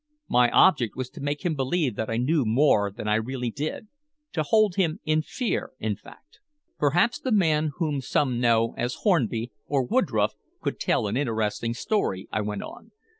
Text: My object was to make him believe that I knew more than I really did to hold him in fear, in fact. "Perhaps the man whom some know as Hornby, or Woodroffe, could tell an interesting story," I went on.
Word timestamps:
My 0.29 0.49
object 0.49 0.95
was 0.95 1.11
to 1.11 1.21
make 1.21 1.45
him 1.45 1.53
believe 1.53 1.95
that 1.95 2.09
I 2.09 2.17
knew 2.17 2.43
more 2.43 2.89
than 2.89 3.07
I 3.07 3.13
really 3.17 3.51
did 3.51 3.87
to 4.33 4.41
hold 4.41 4.73
him 4.73 4.99
in 5.05 5.21
fear, 5.21 5.73
in 5.79 5.95
fact. 5.95 6.39
"Perhaps 6.79 7.19
the 7.19 7.31
man 7.31 7.73
whom 7.77 8.01
some 8.01 8.39
know 8.39 8.73
as 8.79 8.95
Hornby, 9.03 9.51
or 9.67 9.85
Woodroffe, 9.87 10.33
could 10.59 10.79
tell 10.79 11.05
an 11.05 11.15
interesting 11.17 11.75
story," 11.75 12.27
I 12.31 12.41
went 12.41 12.63
on. 12.63 12.93